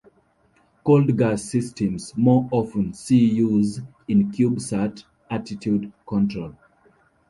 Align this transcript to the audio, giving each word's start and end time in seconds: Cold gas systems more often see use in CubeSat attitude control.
Cold 0.83 1.15
gas 1.15 1.43
systems 1.43 2.17
more 2.17 2.49
often 2.51 2.91
see 2.91 3.23
use 3.23 3.81
in 4.07 4.31
CubeSat 4.31 5.03
attitude 5.29 5.93
control. 6.07 6.55